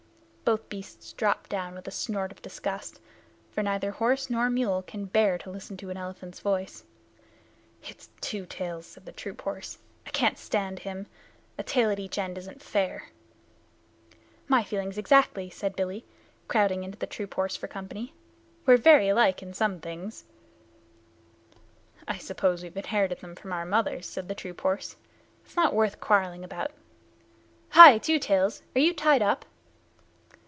[0.43, 2.99] Both beasts dropped down with a snort of disgust,
[3.51, 6.83] for neither horse nor mule can bear to listen to an elephant's voice.
[7.83, 9.77] "It's Two Tails!" said the troop horse.
[10.05, 11.07] "I can't stand him.
[11.57, 13.11] A tail at each end isn't fair!"
[14.49, 16.03] "My feelings exactly," said Billy,
[16.49, 18.13] crowding into the troop horse for company.
[18.65, 20.25] "We're very alike in some things."
[22.09, 24.97] "I suppose we've inherited them from our mothers," said the troop horse.
[25.45, 26.71] "It's not worth quarreling about.
[27.69, 27.97] Hi!
[27.99, 29.45] Two Tails, are you tied up?"